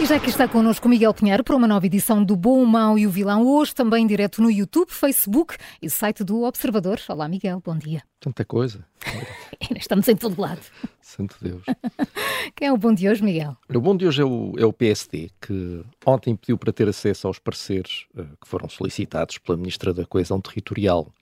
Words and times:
E 0.00 0.06
já 0.06 0.18
que 0.18 0.30
está 0.30 0.48
connosco 0.48 0.88
Miguel 0.88 1.12
Pinheiro 1.12 1.44
para 1.44 1.54
uma 1.54 1.68
nova 1.68 1.84
edição 1.84 2.24
do 2.24 2.34
Bom, 2.34 2.62
o 2.62 2.66
Mau 2.66 2.98
e 2.98 3.06
o 3.06 3.10
Vilão, 3.10 3.46
hoje 3.46 3.74
também 3.74 4.06
direto 4.06 4.40
no 4.40 4.50
YouTube, 4.50 4.90
Facebook 4.90 5.56
e 5.82 5.90
site 5.90 6.24
do 6.24 6.42
Observador. 6.42 6.98
Olá 7.06 7.28
Miguel, 7.28 7.60
bom 7.62 7.76
dia. 7.76 8.02
Tanta 8.18 8.42
coisa. 8.42 8.82
Estamos 9.76 10.08
em 10.08 10.16
todo 10.16 10.40
lado. 10.40 10.62
Santo 11.02 11.36
Deus. 11.38 11.62
Quem 12.56 12.68
é 12.68 12.72
o 12.72 12.78
bom 12.78 12.94
de 12.94 13.10
hoje, 13.10 13.22
Miguel? 13.22 13.54
O 13.68 13.78
bom 13.78 13.94
de 13.94 14.06
hoje 14.06 14.22
é 14.22 14.24
o, 14.24 14.54
é 14.56 14.64
o 14.64 14.72
PSD, 14.72 15.28
que 15.38 15.84
ontem 16.06 16.34
pediu 16.34 16.56
para 16.56 16.72
ter 16.72 16.88
acesso 16.88 17.26
aos 17.26 17.38
pareceres 17.38 18.06
uh, 18.16 18.24
que 18.40 18.48
foram 18.48 18.70
solicitados 18.70 19.36
pela 19.36 19.58
Ministra 19.58 19.92
da 19.92 20.06
Coesão 20.06 20.40
Territorial, 20.40 21.12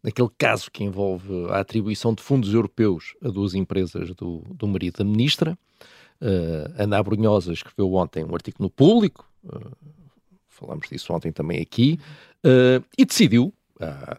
naquele 0.00 0.30
caso 0.38 0.70
que 0.70 0.84
envolve 0.84 1.50
a 1.50 1.58
atribuição 1.58 2.14
de 2.14 2.22
fundos 2.22 2.54
europeus 2.54 3.16
a 3.20 3.30
duas 3.30 3.54
empresas 3.54 4.14
do, 4.14 4.44
do 4.48 4.68
marido 4.68 4.98
da 4.98 5.04
Ministra. 5.04 5.58
Uh, 6.20 6.74
Ana 6.76 6.98
Abrunhosa 6.98 7.52
escreveu 7.52 7.94
ontem 7.94 8.24
um 8.24 8.34
artigo 8.34 8.56
no 8.60 8.68
Público, 8.68 9.28
uh, 9.44 10.80
disso 10.90 11.12
ontem 11.12 11.30
também 11.30 11.60
aqui, 11.60 12.00
uh, 12.44 12.84
e 12.96 13.04
decidiu, 13.04 13.54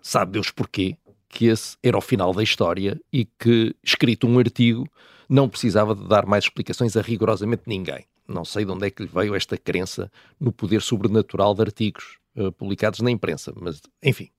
sabe 0.02 0.34
Deus 0.34 0.52
porquê, 0.52 0.96
que 1.28 1.48
esse 1.48 1.76
era 1.84 1.98
o 1.98 2.02
final 2.02 2.34
da 2.34 2.42
história 2.42 3.00
e 3.12 3.26
que, 3.26 3.76
escrito 3.84 4.26
um 4.26 4.40
artigo, 4.40 4.88
não 5.28 5.50
precisava 5.50 5.94
de 5.94 6.08
dar 6.08 6.26
mais 6.26 6.46
explicações 6.46 6.96
a 6.96 7.02
rigorosamente 7.02 7.64
ninguém. 7.68 8.06
Não 8.26 8.46
sei 8.46 8.64
de 8.64 8.72
onde 8.72 8.88
é 8.88 8.90
que 8.90 9.04
lhe 9.04 9.10
veio 9.14 9.36
esta 9.36 9.58
crença 9.58 10.10
no 10.40 10.52
poder 10.52 10.82
sobrenatural 10.82 11.54
de 11.54 11.62
artigos 11.62 12.18
publicados 12.58 13.02
na 13.02 13.12
imprensa, 13.12 13.54
mas 13.60 13.82
enfim. 14.02 14.30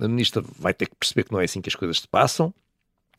a 0.00 0.08
ministra 0.08 0.42
vai 0.58 0.72
ter 0.72 0.88
que 0.88 0.96
perceber 0.96 1.24
que 1.24 1.32
não 1.32 1.40
é 1.40 1.44
assim 1.44 1.60
que 1.60 1.68
as 1.68 1.74
coisas 1.76 2.00
se 2.00 2.08
passam. 2.08 2.52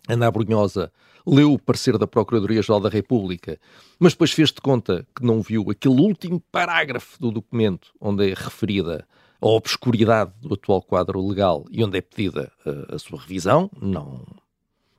Ana 0.10 0.28
Abrunhosa 0.28 0.92
leu 1.26 1.54
o 1.54 1.60
parecer 1.60 1.98
da 1.98 2.08
Procuradoria-Geral 2.08 2.80
da 2.80 2.90
República, 2.90 3.60
mas 4.00 4.14
depois 4.14 4.32
fez 4.32 4.52
de 4.52 4.60
conta 4.60 5.06
que 5.16 5.24
não 5.24 5.42
viu 5.42 5.70
aquele 5.70 6.02
último 6.02 6.42
parágrafo 6.52 7.20
do 7.20 7.32
documento 7.32 7.90
onde 8.02 8.32
é 8.32 8.34
referida 8.34 9.06
a 9.40 9.48
obscuridade 9.48 10.32
do 10.42 10.56
atual 10.56 10.82
quadro 10.82 11.26
legal 11.26 11.66
e 11.70 11.84
onde 11.84 11.98
é 11.98 12.02
pedida 12.02 12.52
uh, 12.66 12.96
a 12.96 13.00
sua 13.00 13.20
revisão. 13.20 13.70
Não 13.80 14.26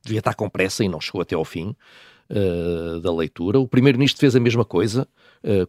devia 0.03 0.21
estar 0.21 0.35
com 0.35 0.49
pressa 0.49 0.85
e 0.85 0.89
não 0.89 1.01
chegou 1.01 1.21
até 1.21 1.35
ao 1.35 1.45
fim 1.45 1.75
uh, 2.31 3.01
da 3.01 3.13
leitura. 3.13 3.59
O 3.59 3.69
Primeiro-Ministro 3.69 4.21
fez 4.21 4.37
a 4.37 4.41
mesma 4.41 4.65
coisa, 4.65 5.07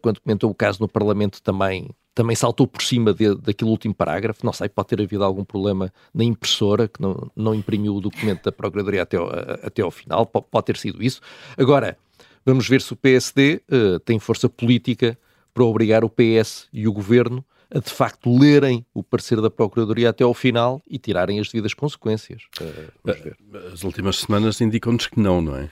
quando 0.00 0.20
comentou 0.20 0.50
o 0.50 0.54
caso 0.54 0.80
no 0.80 0.88
Parlamento 0.88 1.42
também 1.42 1.88
também 2.14 2.36
saltou 2.36 2.66
por 2.66 2.82
cima 2.82 3.12
de, 3.14 3.34
daquele 3.36 3.70
último 3.70 3.94
parágrafo. 3.94 4.44
Não 4.44 4.52
sei, 4.52 4.68
pode 4.68 4.88
ter 4.88 5.00
havido 5.00 5.24
algum 5.24 5.44
problema 5.44 5.92
na 6.12 6.24
impressora 6.24 6.88
que 6.88 7.00
não, 7.00 7.30
não 7.34 7.54
imprimiu 7.54 7.96
o 7.96 8.00
documento 8.00 8.44
da 8.44 8.52
Procuradoria 8.52 9.02
até 9.02 9.16
ao, 9.16 9.28
até 9.62 9.82
ao 9.82 9.90
final. 9.90 10.26
Pode, 10.26 10.46
pode 10.50 10.66
ter 10.66 10.76
sido 10.76 11.02
isso. 11.02 11.20
Agora, 11.56 11.96
vamos 12.44 12.68
ver 12.68 12.82
se 12.82 12.92
o 12.92 12.96
PSD 12.96 13.62
uh, 13.70 13.98
tem 14.00 14.18
força 14.18 14.48
política 14.48 15.18
para 15.54 15.64
obrigar 15.64 16.04
o 16.04 16.10
PS 16.10 16.68
e 16.72 16.86
o 16.86 16.92
Governo 16.92 17.44
a 17.74 17.78
de 17.78 17.90
facto 17.90 18.38
lerem 18.38 18.84
o 18.92 19.02
parecer 19.02 19.40
da 19.40 19.50
Procuradoria 19.50 20.10
até 20.10 20.22
ao 20.22 20.34
final 20.34 20.82
e 20.86 20.98
tirarem 20.98 21.40
as 21.40 21.48
devidas 21.48 21.72
consequências. 21.72 22.42
Uh, 22.60 23.72
As 23.72 23.82
últimas 23.82 24.18
semanas 24.18 24.60
indicam-nos 24.60 25.06
que 25.06 25.18
não, 25.18 25.40
não 25.40 25.56
é? 25.56 25.70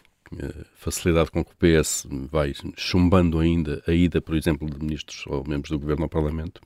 Facilidade 0.75 1.31
com 1.31 1.45
que 1.45 1.53
o 1.53 1.57
PS 1.57 2.07
vai 2.31 2.53
chumbando 2.77 3.39
ainda 3.39 3.83
a 3.87 3.93
ida, 3.93 4.21
por 4.21 4.37
exemplo, 4.37 4.69
de 4.69 4.79
ministros 4.79 5.25
ou 5.27 5.45
membros 5.47 5.71
do 5.71 5.79
governo 5.79 6.05
ao 6.05 6.09
Parlamento, 6.09 6.61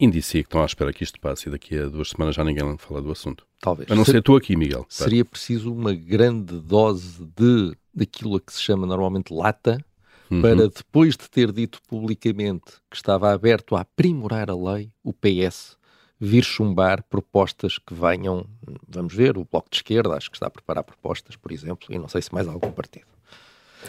indicia 0.00 0.42
que 0.42 0.46
estão 0.46 0.62
à 0.62 0.66
espera 0.66 0.92
que 0.92 1.04
isto 1.04 1.20
passe 1.20 1.48
e 1.48 1.52
daqui 1.52 1.78
a 1.78 1.86
duas 1.86 2.10
semanas 2.10 2.34
já 2.34 2.44
ninguém 2.44 2.76
fala 2.78 3.02
do 3.02 3.12
assunto. 3.12 3.46
Talvez. 3.60 3.90
A 3.90 3.94
não 3.94 4.04
ser 4.04 4.22
tu 4.22 4.36
aqui, 4.36 4.56
Miguel. 4.56 4.86
Seria 4.88 5.24
preciso 5.24 5.72
uma 5.72 5.94
grande 5.94 6.58
dose 6.60 7.24
de 7.36 7.76
daquilo 7.94 8.36
a 8.36 8.40
que 8.40 8.52
se 8.52 8.60
chama 8.62 8.86
normalmente 8.86 9.32
lata 9.32 9.84
uhum. 10.30 10.40
para 10.40 10.68
depois 10.68 11.14
de 11.14 11.28
ter 11.28 11.52
dito 11.52 11.78
publicamente 11.86 12.72
que 12.90 12.96
estava 12.96 13.32
aberto 13.32 13.76
a 13.76 13.82
aprimorar 13.82 14.50
a 14.50 14.56
lei, 14.56 14.90
o 15.04 15.12
PS 15.12 15.76
vir 16.24 16.44
chumbar 16.44 17.02
propostas 17.02 17.78
que 17.78 17.92
venham, 17.92 18.46
vamos 18.88 19.12
ver, 19.12 19.36
o 19.36 19.44
Bloco 19.44 19.68
de 19.68 19.78
Esquerda, 19.78 20.14
acho 20.14 20.30
que 20.30 20.36
está 20.36 20.46
a 20.46 20.50
preparar 20.50 20.84
propostas, 20.84 21.34
por 21.34 21.50
exemplo, 21.50 21.88
e 21.90 21.98
não 21.98 22.06
sei 22.06 22.22
se 22.22 22.32
mais 22.32 22.46
algum 22.46 22.70
partido. 22.70 23.06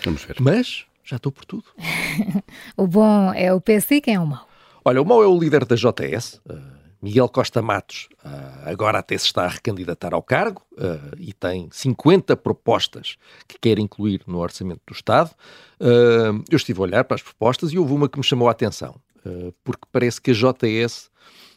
Vamos 0.04 0.24
ver. 0.24 0.38
Mas 0.40 0.88
já 1.04 1.18
estou 1.18 1.32
por 1.32 1.46
tudo. 1.46 1.66
o 2.76 2.88
bom 2.88 3.32
é 3.36 3.54
o 3.54 3.62
PC, 3.62 4.02
quem 4.02 4.16
é 4.16 4.20
o 4.20 4.26
mau? 4.26 4.48
Olha, 4.84 5.00
o 5.00 5.06
mau 5.06 5.22
é 5.22 5.28
o 5.28 5.38
líder 5.38 5.64
da 5.64 5.76
JS, 5.76 6.42
uh, 6.50 6.60
Miguel 7.00 7.30
Costa 7.30 7.62
Matos, 7.62 8.10
uh, 8.26 8.68
agora 8.68 8.98
até 8.98 9.16
se 9.16 9.28
está 9.28 9.44
a 9.44 9.50
recandidatar 9.50 10.16
ao 10.16 10.24
cargo 10.24 10.64
uh, 10.72 11.16
e 11.20 11.34
tem 11.34 11.70
50 11.72 12.36
propostas 12.36 13.16
que 13.48 13.60
quer 13.60 13.78
incluir 13.78 14.24
no 14.26 14.40
orçamento 14.40 14.82
do 14.88 14.94
Estado. 14.94 15.30
eu 15.80 16.58
estive 16.58 16.80
a 16.80 16.82
olhar 16.82 17.04
para 17.04 17.14
as 17.14 17.22
propostas 17.22 17.72
e 17.72 17.78
houve 17.78 17.94
uma 17.94 18.10
que 18.10 18.18
me 18.18 18.24
chamou 18.24 18.48
a 18.48 18.52
atenção, 18.52 18.96
porque 19.64 19.86
parece 19.92 20.20
que 20.20 20.32
a 20.32 20.34
JS 20.34 21.12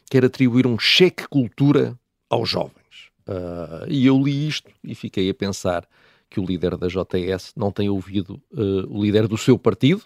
quer 0.09 0.25
atribuir 0.25 0.65
um 0.65 0.79
cheque 0.79 1.27
cultura 1.27 1.97
aos 2.29 2.49
jovens. 2.49 3.11
Uh, 3.27 3.85
e 3.89 4.05
eu 4.05 4.17
li 4.21 4.47
isto 4.47 4.71
e 4.83 4.95
fiquei 4.95 5.29
a 5.29 5.33
pensar 5.33 5.87
que 6.29 6.39
o 6.39 6.45
líder 6.45 6.77
da 6.77 6.87
JS 6.87 7.53
não 7.55 7.71
tem 7.71 7.89
ouvido 7.89 8.41
uh, 8.53 8.87
o 8.89 9.03
líder 9.03 9.27
do 9.27 9.37
seu 9.37 9.57
partido, 9.57 10.03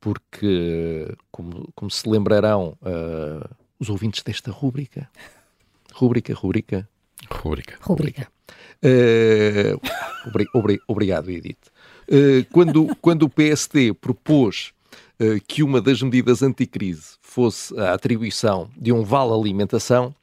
porque, 0.00 1.08
como, 1.30 1.70
como 1.74 1.90
se 1.90 2.08
lembrarão 2.08 2.76
uh, 2.82 3.48
os 3.78 3.88
ouvintes 3.88 4.22
desta 4.22 4.50
rúbrica, 4.50 5.08
rúbrica, 5.92 6.34
rúbrica, 6.34 6.88
rúbrica, 7.30 7.78
rúbrica. 7.80 8.28
Obri, 10.26 10.46
obri, 10.54 10.80
obrigado, 10.86 11.30
Edith. 11.30 11.70
quando, 12.52 12.94
quando 12.96 13.22
o 13.22 13.30
PSD 13.30 13.94
propôs 13.94 14.73
que 15.46 15.62
uma 15.62 15.80
das 15.80 16.02
medidas 16.02 16.42
anticrise 16.42 17.16
fosse 17.22 17.78
a 17.78 17.94
atribuição 17.94 18.70
de 18.76 18.92
um 18.92 19.04
vale 19.04 19.32
alimentação, 19.32 20.14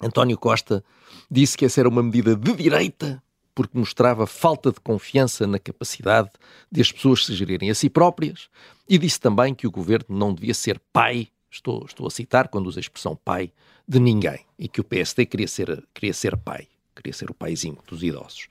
António 0.00 0.36
Costa 0.36 0.84
disse 1.30 1.56
que 1.56 1.64
essa 1.64 1.80
era 1.80 1.88
uma 1.88 2.02
medida 2.02 2.34
de 2.36 2.52
direita 2.54 3.22
porque 3.54 3.78
mostrava 3.78 4.26
falta 4.26 4.72
de 4.72 4.80
confiança 4.80 5.46
na 5.46 5.58
capacidade 5.58 6.30
de 6.70 6.80
as 6.80 6.90
pessoas 6.90 7.24
se 7.24 7.34
gerirem 7.34 7.70
a 7.70 7.74
si 7.74 7.88
próprias 7.88 8.48
e 8.88 8.98
disse 8.98 9.20
também 9.20 9.54
que 9.54 9.66
o 9.66 9.70
governo 9.70 10.06
não 10.08 10.34
devia 10.34 10.52
ser 10.52 10.80
pai, 10.92 11.28
estou, 11.50 11.84
estou 11.86 12.06
a 12.06 12.10
citar 12.10 12.48
quando 12.48 12.66
usa 12.66 12.80
a 12.80 12.82
expressão 12.82 13.16
pai, 13.16 13.52
de 13.86 14.00
ninguém 14.00 14.40
e 14.58 14.66
que 14.66 14.80
o 14.80 14.84
PSD 14.84 15.26
queria 15.26 15.46
ser, 15.46 15.84
queria 15.94 16.12
ser 16.12 16.36
pai, 16.36 16.66
queria 16.96 17.12
ser 17.12 17.30
o 17.30 17.34
paizinho 17.34 17.78
dos 17.86 18.02
idosos. 18.02 18.48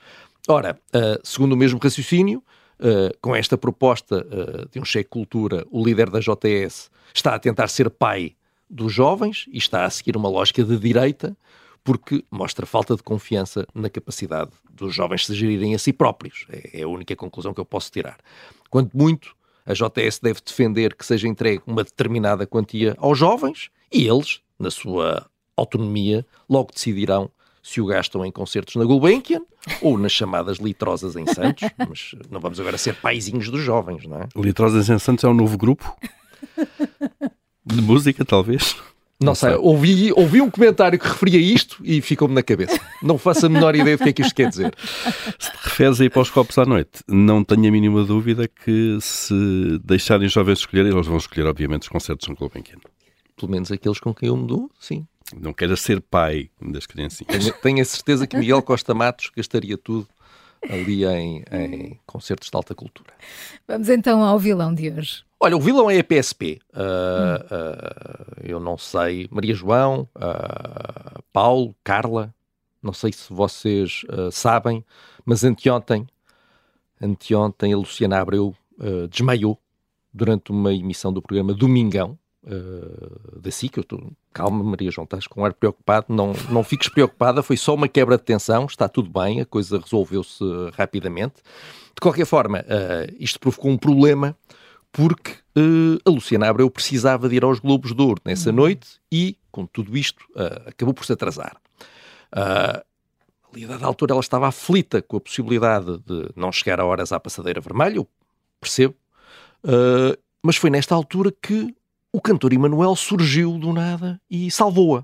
Ora, 0.48 0.80
uh, 0.96 1.20
segundo 1.24 1.54
o 1.54 1.58
mesmo 1.58 1.80
raciocínio, 1.82 2.42
Uh, 2.80 3.16
com 3.22 3.36
esta 3.36 3.58
proposta 3.58 4.26
uh, 4.26 4.70
de 4.70 4.80
um 4.80 4.84
cheque 4.86 5.10
cultura, 5.10 5.66
o 5.72 5.86
líder 5.86 6.10
da 6.10 6.20
JS 6.20 6.90
está 7.14 7.36
a 7.36 7.40
tentar 7.40 7.68
ser 7.68 7.90
pai 7.90 8.36
dos 8.70 8.92
jovens 8.92 9.46
e 9.52 9.58
está 9.58 9.86
a 9.86 9.90
seguir 9.90 10.18
uma 10.18 10.28
lógica 10.28 10.64
de 10.64 10.78
direita, 10.78 11.38
porque 11.84 12.26
mostra 12.32 12.66
falta 12.66 12.96
de 12.96 13.04
confiança 13.04 13.68
na 13.74 13.90
capacidade 13.90 14.52
dos 14.72 14.94
jovens 14.94 15.26
se 15.26 15.36
gerirem 15.36 15.76
a 15.76 15.80
si 15.80 15.94
próprios. 15.94 16.46
É, 16.50 16.82
é 16.82 16.84
a 16.84 16.88
única 16.88 17.16
conclusão 17.16 17.54
que 17.54 17.60
eu 17.60 17.66
posso 17.66 17.92
tirar. 17.92 18.18
Quanto 18.70 18.98
muito, 18.98 19.36
a 19.66 19.74
JS 19.74 20.20
deve 20.20 20.42
defender 20.44 20.96
que 20.96 21.06
seja 21.06 21.28
entregue 21.28 21.62
uma 21.66 21.84
determinada 21.84 22.46
quantia 22.46 22.96
aos 22.98 23.18
jovens 23.18 23.70
e 23.92 24.08
eles, 24.08 24.42
na 24.58 24.72
sua 24.72 25.26
autonomia, 25.56 26.26
logo 26.50 26.72
decidirão 26.74 27.30
se 27.64 27.80
o 27.80 27.86
gastam 27.86 28.26
em 28.26 28.32
concertos 28.32 28.76
na 28.76 28.84
Gulbenkian 28.84 29.42
ou 29.82 29.98
nas 29.98 30.12
chamadas 30.12 30.58
litrosas 30.58 31.16
em 31.16 31.26
Santos, 31.26 31.70
mas 31.88 32.14
não 32.30 32.42
vamos 32.42 32.60
agora 32.60 32.78
ser 32.78 32.94
paizinhos 32.96 33.50
dos 33.50 33.62
jovens, 33.62 34.06
não 34.06 34.18
é? 34.18 34.28
Litrosas 34.36 34.90
em 34.90 35.00
Santos 35.00 35.24
é 35.24 35.30
um 35.30 35.34
novo 35.34 35.58
grupo 35.58 35.98
de 37.66 37.82
música, 37.82 38.26
talvez. 38.26 38.76
Não, 39.20 39.28
não 39.28 39.36
sei, 39.36 39.52
sei. 39.52 39.60
Ouvi, 39.60 40.12
ouvi 40.14 40.42
um 40.42 40.50
comentário 40.50 41.00
que 41.00 41.08
referia 41.08 41.40
isto 41.40 41.78
e 41.82 42.02
ficou-me 42.02 42.36
na 42.36 42.44
cabeça. 42.44 42.78
Não 43.02 43.18
faço 43.18 43.46
a 43.46 43.50
menor 43.50 43.74
ideia 43.76 43.96
do 43.96 44.04
que 44.04 44.10
é 44.10 44.14
que 44.14 44.22
isto 44.22 44.36
quer 44.36 44.50
dizer. 44.50 44.74
Se 45.40 45.50
te 45.52 45.58
referes 45.64 46.02
aí 46.02 46.10
para 46.10 46.22
os 46.22 46.30
copos 46.30 46.58
à 46.58 46.66
noite, 46.66 47.02
não 47.08 47.44
tenho 47.44 47.68
a 47.68 47.72
mínima 47.72 48.04
dúvida 48.04 48.48
que 48.48 48.98
se 49.00 49.80
deixarem 49.86 50.28
os 50.28 50.34
jovens 50.34 50.60
escolher, 50.60 50.86
eles 50.86 51.08
vão 51.08 51.16
escolher, 51.16 51.48
obviamente, 51.48 51.84
os 51.84 51.88
concertos 51.88 52.28
no 52.28 52.36
Gulbenkian. 52.36 52.80
Pelo 53.38 53.52
menos 53.52 53.72
aqueles 53.72 54.00
com 54.00 54.14
quem 54.14 54.28
eu 54.28 54.36
me 54.36 54.46
dou, 54.46 54.70
sim. 54.80 55.08
Não 55.40 55.54
queira 55.54 55.76
ser 55.76 56.02
pai 56.02 56.50
das 56.62 56.86
criancinhas. 56.86 57.44
Tenho, 57.44 57.54
tenho 57.62 57.82
a 57.82 57.86
certeza 57.86 58.28
que 58.28 58.38
Miguel 58.38 58.62
Costa 58.62 58.94
Matos 58.94 59.32
gastaria 59.36 59.78
tudo 59.78 60.08
ali 60.70 61.06
em, 61.06 61.44
em, 61.52 62.00
concertos 62.06 62.50
de 62.50 62.56
alta 62.56 62.74
cultura. 62.74 63.14
Vamos 63.68 63.90
então 63.90 64.24
ao 64.24 64.40
vilão 64.40 64.74
de 64.74 64.90
hoje. 64.90 65.24
Olha, 65.40 65.58
o 65.58 65.60
vilão 65.60 65.92
é 65.92 66.00
a 66.00 66.04
PSP. 66.04 66.60
Uh, 66.74 66.78
uh, 67.54 68.42
eu 68.44 68.60
não 68.60 68.78
sei. 68.78 69.28
Maria 69.30 69.54
João, 69.54 70.08
uh, 70.16 71.22
Paulo, 71.34 71.76
Carla, 71.84 72.34
não 72.82 72.94
sei 72.94 73.12
se 73.12 73.32
vocês 73.34 74.02
sabem, 74.32 74.84
mas 75.26 75.44
anteontem, 75.44 76.06
anteontem 77.02 77.74
a 77.74 77.78
Luciana 77.78 78.20
Abreu 78.20 78.54
desmaiou 79.10 79.58
durante 80.14 80.52
uma 80.52 80.74
emissão 80.74 81.14
do 81.14 81.22
programa 81.22 81.54
Domingão, 81.54 82.20
uh, 82.46 83.40
da 83.40 83.52
SIC. 83.52 83.78
Eu 83.78 83.82
estou, 83.82 84.12
calma, 84.32 84.64
Maria 84.64 84.92
João, 84.92 85.06
estás 85.06 85.28
com 85.28 85.42
um 85.42 85.46
ar 85.46 85.54
preocupado. 85.54 86.08
Não, 86.10 86.34
não 86.50 86.64
fiques 86.64 86.90
preocupada, 86.90 87.44
foi 87.44 87.58
só 87.58 87.74
uma 87.74 87.88
quebra 87.88 88.18
de 88.18 88.24
tensão, 88.24 88.66
está 88.66 88.88
tudo 88.88 89.10
bem, 89.10 89.42
a 89.42 89.46
coisa 89.46 89.80
resolveu-se 89.80 90.44
rapidamente. 90.74 91.36
De 91.94 92.02
qualquer 92.02 92.26
forma, 92.26 92.60
uh, 92.60 93.16
isto 93.20 93.40
provocou 93.40 93.72
um 93.72 93.78
problema 93.78 94.36
porque 94.92 95.32
uh, 95.58 96.00
a 96.06 96.10
Luciana 96.10 96.48
Abreu 96.50 96.70
precisava 96.70 97.28
de 97.28 97.36
ir 97.36 97.44
aos 97.44 97.60
Globos 97.60 97.94
de 97.96 98.02
Ouro 98.02 98.22
nessa 98.24 98.52
uhum. 98.52 98.56
noite 98.56 99.00
e, 99.12 99.38
com 99.52 99.66
tudo 99.66 99.98
isto, 99.98 100.24
uh, 100.36 100.70
acabou 100.70 100.94
por 100.94 101.06
se 101.06 101.12
atrasar. 101.12 101.58
Uh, 102.32 102.84
ali, 103.52 103.66
a 103.66 103.68
dada 103.68 103.86
altura, 103.86 104.14
ela 104.14 104.22
estava 104.22 104.48
aflita 104.48 105.02
com 105.02 105.18
a 105.18 105.22
possibilidade 105.22 105.98
de 106.00 106.30
não 106.36 106.52
chegar 106.52 106.80
a 106.80 106.86
horas 106.86 107.12
à 107.12 107.20
passadeira 107.20 107.60
vermelha, 107.60 107.98
eu 107.98 108.08
percebo, 108.62 108.96
uh, 109.66 110.18
mas 110.42 110.58
foi 110.58 110.70
nesta 110.70 110.94
altura 110.94 111.32
que 111.42 111.76
o 112.14 112.22
cantor 112.22 112.54
Emanuel 112.54 112.96
surgiu 112.96 113.58
do 113.58 113.74
nada 113.74 114.22
e 114.30 114.52
salvou-a. 114.52 115.04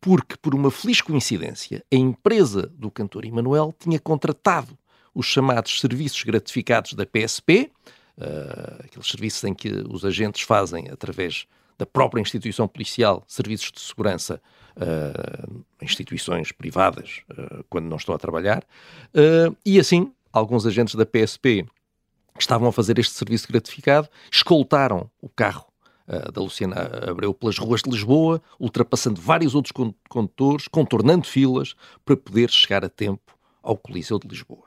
Porque, 0.00 0.36
por 0.42 0.56
uma 0.56 0.72
feliz 0.72 1.00
coincidência, 1.00 1.84
a 1.90 1.94
empresa 1.94 2.66
do 2.74 2.90
cantor 2.90 3.24
Emanuel 3.24 3.72
tinha 3.78 4.00
contratado 4.00 4.76
os 5.14 5.26
chamados 5.26 5.78
serviços 5.78 6.20
gratificados 6.24 6.94
da 6.94 7.06
PSP, 7.06 7.70
uh, 8.18 8.24
ah, 8.24 8.80
aqueles 8.84 9.06
serviços 9.06 9.44
em 9.44 9.54
que 9.54 9.68
os 9.88 10.04
agentes 10.04 10.42
fazem, 10.42 10.88
através 10.90 11.46
da 11.78 11.86
própria 11.86 12.20
instituição 12.20 12.66
policial, 12.66 13.22
serviços 13.28 13.70
de 13.70 13.80
segurança 13.80 14.42
uh, 14.76 15.64
instituições 15.80 16.50
privadas, 16.50 17.20
uh, 17.30 17.64
quando 17.70 17.86
não 17.86 17.98
estão 17.98 18.14
a 18.14 18.18
trabalhar, 18.18 18.64
e 19.64 19.78
assim, 19.78 20.12
alguns 20.32 20.66
agentes 20.66 20.96
da 20.96 21.06
PSP 21.06 21.64
que 22.34 22.40
estavam 22.40 22.68
a 22.68 22.72
fazer 22.72 22.98
este 22.98 23.12
serviço 23.12 23.46
gratificado 23.46 24.08
escoltaram 24.32 25.08
o 25.20 25.28
carro 25.28 25.71
da 26.06 26.40
Luciana 26.40 26.76
Abreu 27.08 27.32
pelas 27.32 27.58
ruas 27.58 27.82
de 27.82 27.90
Lisboa, 27.90 28.42
ultrapassando 28.58 29.20
vários 29.20 29.54
outros 29.54 29.72
condutores, 30.08 30.68
contornando 30.68 31.26
filas 31.26 31.74
para 32.04 32.16
poder 32.16 32.50
chegar 32.50 32.84
a 32.84 32.88
tempo 32.88 33.32
ao 33.62 33.76
Coliseu 33.76 34.18
de 34.18 34.28
Lisboa. 34.28 34.64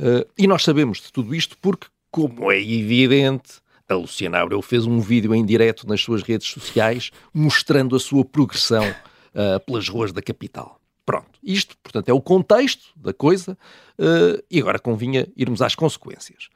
Uh, 0.00 0.24
e 0.38 0.46
nós 0.46 0.62
sabemos 0.62 0.98
de 0.98 1.12
tudo 1.12 1.34
isto 1.34 1.58
porque, 1.58 1.88
como 2.10 2.52
é 2.52 2.60
evidente, 2.60 3.60
a 3.88 3.94
Luciana 3.94 4.38
Abreu 4.38 4.62
fez 4.62 4.86
um 4.86 5.00
vídeo 5.00 5.34
em 5.34 5.44
direto 5.44 5.88
nas 5.88 6.00
suas 6.00 6.22
redes 6.22 6.46
sociais 6.46 7.10
mostrando 7.34 7.96
a 7.96 8.00
sua 8.00 8.24
progressão 8.24 8.84
uh, 8.88 9.58
pelas 9.66 9.88
ruas 9.88 10.12
da 10.12 10.22
capital. 10.22 10.80
Pronto, 11.04 11.38
isto, 11.42 11.76
portanto, 11.82 12.08
é 12.10 12.12
o 12.12 12.20
contexto 12.20 12.92
da 12.94 13.12
coisa 13.12 13.58
uh, 13.98 14.44
e 14.48 14.60
agora 14.60 14.78
convinha 14.78 15.26
irmos 15.36 15.62
às 15.62 15.74
consequências. 15.74 16.48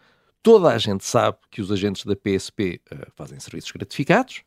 Toda 0.43 0.71
a 0.71 0.79
gente 0.79 1.05
sabe 1.05 1.39
que 1.51 1.61
os 1.61 1.71
agentes 1.71 2.05
da 2.05 2.17
PSP 2.17 2.81
uh, 2.91 2.95
eh, 2.95 3.07
fazem 3.15 3.39
serviços 3.39 3.71
gratificados, 3.71 4.43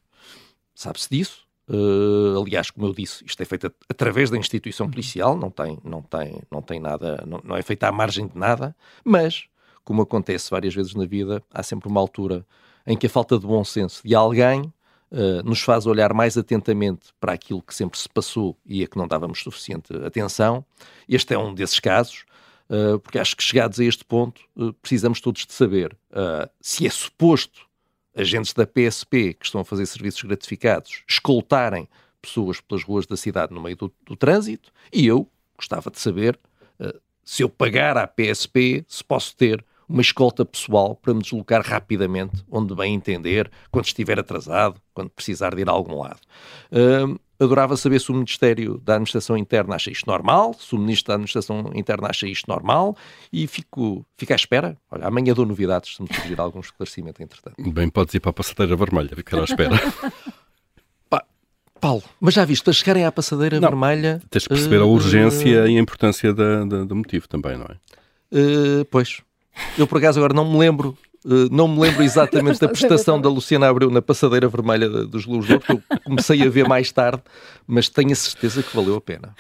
sabe-se 0.74 1.10
disso. 1.10 1.46
Uh, 1.68 2.40
aliás, 2.40 2.70
como 2.70 2.86
eu 2.86 2.94
disse, 2.94 3.24
isto 3.26 3.42
é 3.42 3.46
feito 3.46 3.74
através 3.90 4.30
da 4.30 4.38
instituição 4.38 4.90
policial, 4.90 5.36
não 5.38 5.50
tem, 5.50 5.80
não 5.84 6.02
tem, 6.02 6.42
não 6.52 6.62
tem 6.62 6.80
nada, 6.80 7.24
não, 7.26 7.42
não 7.44 7.56
é 7.56 7.62
feito 7.62 7.84
à 7.86 7.92
margem 7.92 8.28
de 8.28 8.38
nada, 8.38 8.76
mas, 9.04 9.46
como 9.84 10.02
acontece 10.02 10.52
várias 10.52 10.76
vezes 10.76 10.94
na 10.94 11.06
vida, 11.06 11.42
há 11.52 11.64
sempre 11.64 11.88
uma 11.88 12.00
altura 12.00 12.46
em 12.86 12.96
que 12.96 13.08
a 13.08 13.10
falta 13.10 13.40
de 13.40 13.48
bom 13.48 13.64
senso 13.64 14.02
de 14.06 14.14
alguém 14.14 14.62
uh, 15.12 15.44
nos 15.44 15.62
faz 15.62 15.88
olhar 15.88 16.14
mais 16.14 16.38
atentamente 16.38 17.08
para 17.20 17.34
aquilo 17.34 17.62
que 17.62 17.74
sempre 17.74 17.98
se 17.98 18.10
passou 18.10 18.58
e 18.66 18.84
a 18.84 18.88
que 18.88 18.98
não 18.98 19.08
dávamos 19.08 19.42
suficiente 19.42 19.96
atenção. 20.06 20.64
Este 21.08 21.34
é 21.34 21.38
um 21.38 21.54
desses 21.54 21.80
casos. 21.80 22.26
Uh, 22.68 22.98
porque 23.00 23.20
acho 23.20 23.36
que 23.36 23.44
chegados 23.44 23.80
a 23.80 23.84
este 23.84 24.04
ponto 24.04 24.42
uh, 24.56 24.74
precisamos 24.74 25.22
todos 25.22 25.46
de 25.46 25.54
saber 25.54 25.96
uh, 26.12 26.50
se 26.60 26.88
é 26.88 26.90
suposto 26.90 27.68
agentes 28.16 28.54
da 28.54 28.66
PSP 28.66 29.36
que 29.36 29.46
estão 29.46 29.62
a 29.62 29.66
fazer 29.66 29.86
serviços 29.86 30.24
gratificados 30.24 31.04
escoltarem 31.08 31.88
pessoas 32.20 32.60
pelas 32.60 32.84
ruas 32.84 33.06
da 33.06 33.16
cidade 33.16 33.54
no 33.54 33.62
meio 33.62 33.76
do, 33.76 33.94
do 34.04 34.16
trânsito 34.16 34.72
e 34.92 35.06
eu 35.06 35.30
gostava 35.56 35.92
de 35.92 36.00
saber 36.00 36.40
se 37.24 37.44
eu 37.44 37.50
pagar 37.50 37.98
à 37.98 38.08
PSP 38.08 38.84
se 38.88 39.04
posso 39.04 39.36
ter 39.36 39.64
uma 39.88 40.02
escolta 40.02 40.46
pessoal 40.46 40.96
para 40.96 41.14
me 41.14 41.22
deslocar 41.22 41.62
rapidamente 41.66 42.44
onde 42.50 42.76
bem 42.76 42.94
entender, 42.94 43.52
quando 43.72 43.86
estiver 43.86 44.20
atrasado, 44.20 44.82
quando 44.94 45.10
precisar 45.10 45.56
de 45.56 45.62
ir 45.62 45.70
a 45.70 45.72
algum 45.72 46.00
lado. 46.02 46.20
Uh, 46.72 47.20
adorava 47.40 47.76
saber 47.76 48.00
se 48.00 48.12
o 48.12 48.14
Ministério 48.14 48.78
da 48.78 48.94
Administração 48.94 49.38
Interna 49.38 49.76
acha 49.76 49.92
isto 49.92 50.08
normal, 50.08 50.54
se 50.54 50.74
o 50.74 50.78
Ministro 50.78 51.10
da 51.10 51.14
Administração 51.16 51.72
Interna 51.74 52.10
acha 52.10 52.28
isto 52.28 52.48
normal 52.48 52.96
e 53.32 53.46
fico, 53.48 54.06
fico 54.18 54.34
à 54.34 54.36
espera. 54.36 54.78
Olha, 54.90 55.08
amanhã 55.08 55.34
dou 55.34 55.46
novidades 55.46 55.96
se 55.96 56.02
me 56.02 56.08
surgir 56.14 56.40
algum 56.40 56.60
esclarecimento 56.60 57.22
entretanto. 57.22 57.56
Bem, 57.72 57.90
podes 57.90 58.14
ir 58.14 58.20
para 58.20 58.32
a 58.32 58.34
passadeira 58.34 58.76
vermelha, 58.76 59.16
ficar 59.16 59.40
à 59.40 59.44
espera. 59.44 59.76
Paulo, 61.86 62.02
mas 62.20 62.34
já 62.34 62.44
viste, 62.44 62.64
para 62.64 62.74
chegarem 62.74 63.06
à 63.06 63.12
passadeira 63.12 63.60
não, 63.60 63.70
vermelha... 63.70 64.20
Tens 64.32 64.44
de 64.44 64.50
perceber 64.50 64.80
uh, 64.80 64.84
a 64.84 64.86
urgência 64.86 65.64
uh, 65.64 65.68
e 65.68 65.78
a 65.78 65.80
importância 65.80 66.34
da, 66.34 66.66
da, 66.66 66.84
do 66.84 66.96
motivo 66.96 67.28
também, 67.28 67.58
não 67.58 67.66
é? 67.66 67.76
Uh, 68.32 68.86
pois. 68.86 69.22
Eu, 69.78 69.88
por 69.88 69.98
acaso, 69.98 70.20
agora 70.20 70.34
não 70.34 70.52
me 70.52 70.58
lembro 70.58 70.98
Uh, 71.26 71.50
não 71.52 71.68
me 71.68 71.80
lembro 71.80 72.04
exatamente 72.04 72.60
da 72.62 72.68
prestação 72.68 73.20
da 73.20 73.28
Luciana 73.28 73.68
Abreu 73.68 73.90
na 73.90 74.00
passadeira 74.00 74.48
vermelha 74.48 74.88
dos 74.88 75.26
Luz 75.26 75.48
que 75.48 75.72
eu 75.72 75.82
comecei 76.04 76.44
a 76.44 76.50
ver 76.52 76.68
mais 76.68 76.92
tarde, 76.92 77.24
mas 77.66 77.90
tenho 77.90 78.12
a 78.12 78.16
certeza 78.16 78.62
que 78.62 78.76
valeu 78.76 78.96
a 78.96 79.02
pena. 79.02 79.34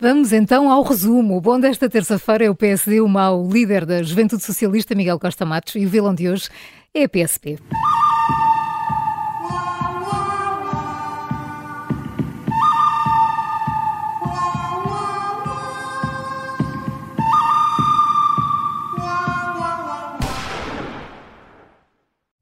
Vamos 0.00 0.32
então 0.32 0.68
ao 0.68 0.82
resumo. 0.82 1.36
O 1.36 1.40
bom 1.40 1.60
desta 1.60 1.88
terça-feira 1.88 2.46
é 2.46 2.50
o 2.50 2.56
PSD, 2.56 3.00
o 3.00 3.08
mau 3.08 3.48
líder 3.48 3.86
da 3.86 4.02
Juventude 4.02 4.42
Socialista, 4.42 4.96
Miguel 4.96 5.20
Costa 5.20 5.46
Matos, 5.46 5.76
e 5.76 5.86
o 5.86 5.88
vilão 5.88 6.12
de 6.12 6.28
hoje 6.28 6.48
é 6.92 7.04
a 7.04 7.08
PSP. 7.08 7.56